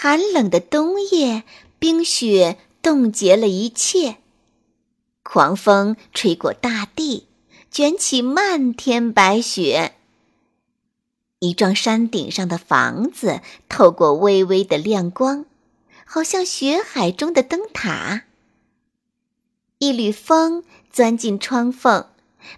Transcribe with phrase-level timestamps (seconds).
[0.00, 1.42] 寒冷的冬夜，
[1.80, 4.18] 冰雪冻结了一切。
[5.24, 7.26] 狂风吹过大地，
[7.72, 9.96] 卷起漫天白雪。
[11.40, 15.46] 一幢山顶上的房子透过微微的亮光，
[16.04, 18.22] 好像雪海中的灯塔。
[19.78, 22.06] 一缕风钻进窗缝，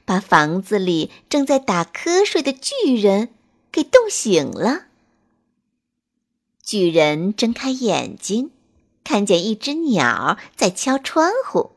[0.05, 3.31] 把房子里正在打瞌睡的巨人
[3.73, 4.89] 给冻醒了。
[6.71, 8.53] 巨人睁开眼睛，
[9.03, 11.73] 看见一只鸟在敲窗户。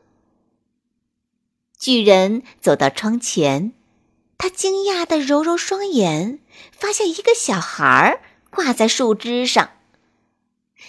[1.76, 3.72] 巨人走到窗前，
[4.38, 6.38] 他惊讶地揉揉双眼，
[6.70, 8.20] 发现一个小孩
[8.50, 9.70] 挂在树枝上。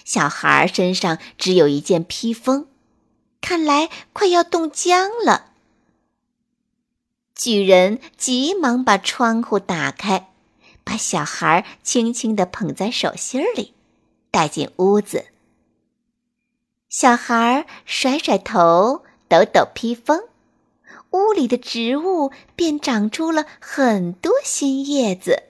[0.03, 2.67] 小孩身上只有一件披风，
[3.42, 5.53] 看来快要冻僵了。
[7.34, 10.31] 巨人急忙把窗户打开，
[10.84, 13.73] 把小孩轻轻地捧在手心里。
[14.36, 15.28] 带进屋子，
[16.89, 20.28] 小孩甩甩头，抖抖披风，
[21.11, 25.44] 屋里的植物便长出了很多新叶子。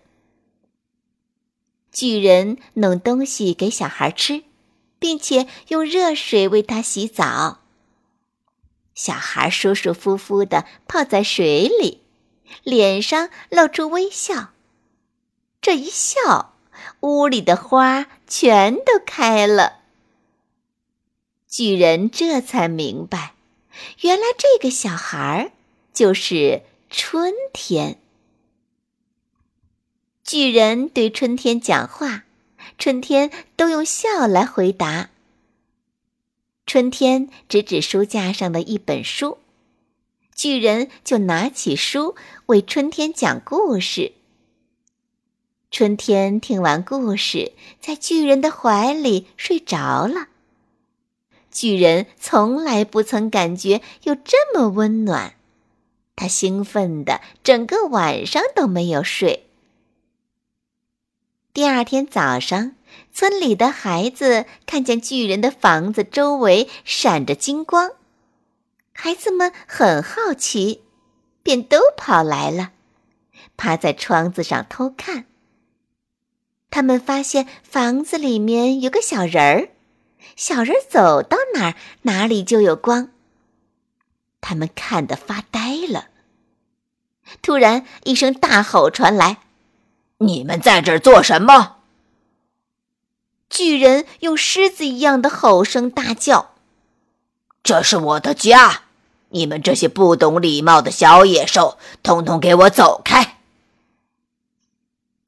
[1.91, 4.43] 巨人弄东西给小孩吃，
[4.99, 7.61] 并且用热水为他洗澡。
[8.93, 12.03] 小孩舒舒服服的泡在水里，
[12.61, 14.51] 脸上露出微笑。
[15.59, 16.51] 这一笑。
[16.99, 19.79] 屋里的花全都开了。
[21.47, 23.33] 巨人这才明白，
[24.01, 25.51] 原来这个小孩
[25.93, 27.97] 就是春天。
[30.23, 32.23] 巨人对春天讲话，
[32.77, 35.11] 春天都用笑来回答。
[36.65, 39.37] 春天指指书架上的一本书，
[40.33, 42.15] 巨人就拿起书
[42.47, 44.13] 为春天讲故事。
[45.77, 50.29] 春天听完故事，在巨人的怀里睡着了。
[51.51, 55.33] 巨人从来不曾感觉有这么温暖，
[56.15, 59.47] 他兴奋的整个晚上都没有睡。
[61.51, 62.77] 第二天早上，
[63.11, 67.91] 村里的孩子看见巨人的房子周围闪着金光，
[68.93, 70.83] 孩子们很好奇，
[71.43, 72.71] 便都跑来了，
[73.57, 75.25] 趴在窗子上偷看。
[76.69, 79.69] 他们发现房子里面有个小人儿，
[80.35, 83.09] 小人走到哪儿，哪里就有光。
[84.41, 86.07] 他们看得发呆了。
[87.41, 89.37] 突然，一声大吼传来
[90.19, 91.77] ：“你们在这儿做什么？”
[93.49, 96.55] 巨人用狮子一样的吼声大叫
[97.63, 98.81] ：“这是我的家！
[99.29, 103.34] 你们这些不懂礼貌的小野兽，统统给我走开！”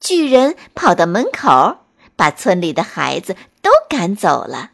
[0.00, 1.78] 巨人跑到门口，
[2.16, 4.70] 把村里的孩子都赶走了。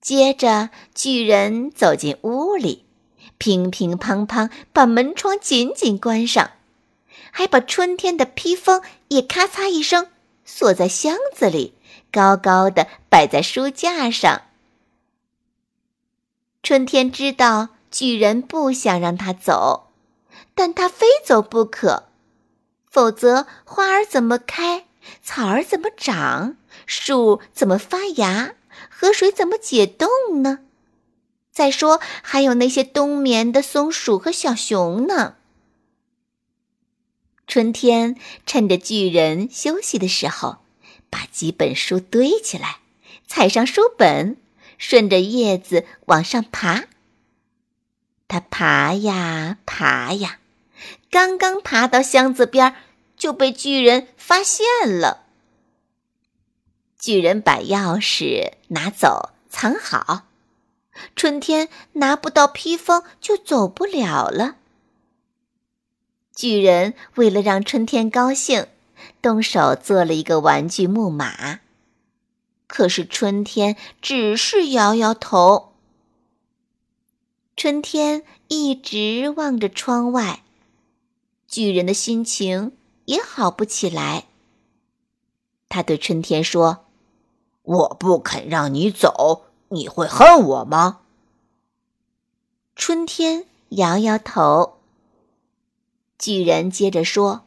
[0.00, 2.84] 接着，巨人走进屋里，
[3.38, 6.52] 乒乒乓乓把门窗紧紧关上，
[7.30, 10.08] 还把春天的披风也咔嚓一声
[10.44, 11.74] 锁在箱子里，
[12.10, 14.42] 高高的摆在书架上。
[16.62, 19.90] 春天知道巨人不想让他走，
[20.54, 22.09] 但他非走不可。
[22.90, 24.86] 否则，花儿怎么开，
[25.22, 26.56] 草儿怎么长，
[26.86, 28.54] 树怎么发芽，
[28.88, 30.58] 河水怎么解冻呢？
[31.52, 35.36] 再说，还有那些冬眠的松鼠和小熊呢。
[37.46, 40.58] 春天趁着巨人休息的时候，
[41.08, 42.80] 把几本书堆起来，
[43.28, 44.36] 踩上书本，
[44.78, 46.86] 顺着叶子往上爬。
[48.26, 50.39] 他爬呀爬呀。
[51.10, 52.74] 刚刚爬到箱子边，
[53.16, 55.24] 就被巨人发现了。
[56.98, 60.26] 巨人把钥匙拿走，藏好。
[61.16, 64.56] 春天拿不到披风，就走不了了。
[66.34, 68.66] 巨人为了让春天高兴，
[69.22, 71.60] 动手做了一个玩具木马。
[72.66, 75.72] 可是春天只是摇摇头。
[77.56, 80.42] 春天一直望着窗外。
[81.50, 82.76] 巨人的心情
[83.06, 84.26] 也好不起来。
[85.68, 86.84] 他对春天说
[87.62, 91.00] ：“我不肯让你走，你会恨我吗？
[92.76, 94.74] 春天摇摇头。
[96.16, 97.40] 巨人接着说：“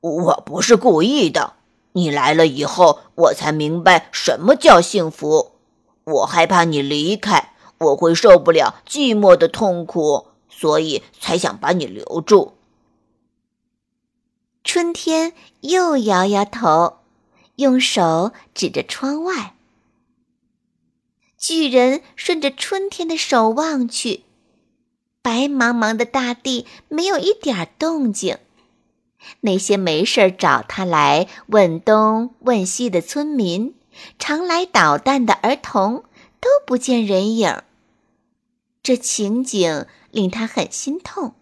[0.00, 1.52] 我不是故意的。
[1.92, 5.52] 你来了以后，我才明白什么叫幸福。
[6.04, 12.54] 我害怕你离开，我会受不了寂寞的痛苦，所以才想把你留住。”
[14.78, 15.32] 春天
[15.62, 16.98] 又摇摇头，
[17.56, 19.56] 用手指着窗外。
[21.36, 24.22] 巨人顺着春天的手望去。
[25.20, 28.38] 白茫茫的大地没有一点动静，
[29.40, 33.74] 那些没事找他来问东问西的村民，
[34.16, 36.04] 常来捣蛋的儿童
[36.38, 37.62] 都不见人影。
[38.84, 41.34] 这情景令他很心痛。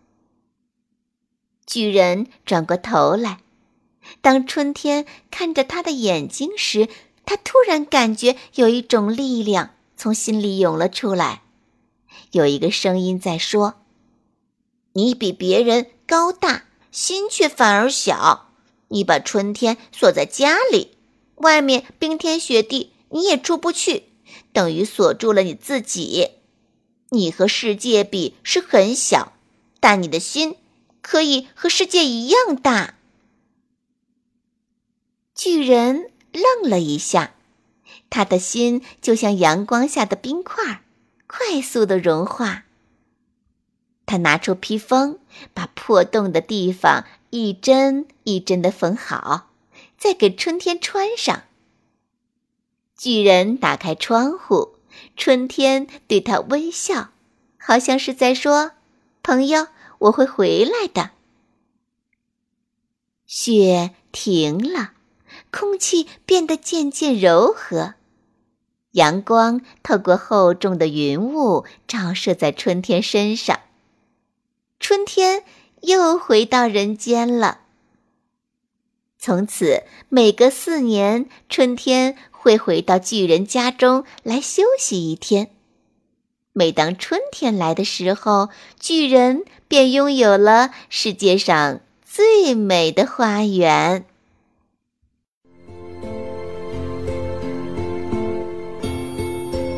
[1.67, 3.41] 巨人转过头来，
[4.21, 6.89] 当春天看着他的眼睛时，
[7.25, 11.43] 他突然感觉有一种力量从心里涌了出来。
[12.31, 13.75] 有一个声音在说
[14.95, 18.51] ：“你比别人高大，心却反而小。
[18.89, 20.97] 你把春天锁在家里，
[21.37, 24.05] 外面冰天雪地你也出不去，
[24.53, 26.31] 等于锁住了你自己。
[27.11, 29.33] 你和世界比是很小，
[29.81, 30.55] 但你的心
[31.07, 32.95] 可以和世界一样大。”
[35.37, 37.35] 巨人愣了一下，
[38.11, 40.83] 他的心就像阳光下的冰块。
[41.29, 42.65] 快速的融化。
[44.07, 45.19] 他拿出披风，
[45.55, 49.51] 把破洞的地方一针一针的缝好，
[49.99, 51.43] 再给春天穿上。
[52.97, 54.77] 巨人打开窗户，
[55.17, 57.11] 春天对他微笑，
[57.59, 58.73] 好像是在说
[59.23, 59.67] ：“朋友，
[59.99, 61.11] 我会回来的。”
[63.27, 64.93] 雪停了，
[65.51, 67.95] 空气变得渐渐柔和。
[68.93, 73.61] 阳光透过厚重的云雾，照射在春天身上。
[74.81, 75.45] 春天
[75.83, 77.61] 又回到人间了。
[79.19, 85.56] 从此，每隔四年，春天会回到巨人家中来休息一天。
[86.59, 88.49] 每当春天来的时候，
[88.81, 94.07] 巨人便拥有了世界上最美的花园。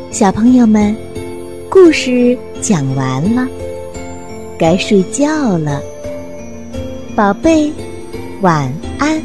[0.09, 0.95] 小朋友们，
[1.69, 3.45] 故事讲完了，
[4.57, 5.81] 该睡觉了，
[7.13, 7.73] 宝贝，
[8.39, 9.21] 晚安。